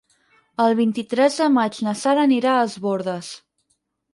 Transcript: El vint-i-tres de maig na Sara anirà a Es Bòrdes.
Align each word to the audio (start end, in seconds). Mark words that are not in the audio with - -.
El 0.63 0.77
vint-i-tres 0.79 1.37
de 1.43 1.49
maig 1.57 1.79
na 1.89 1.95
Sara 2.05 2.25
anirà 2.31 2.55
a 2.55 2.65
Es 2.71 2.79
Bòrdes. 2.87 3.31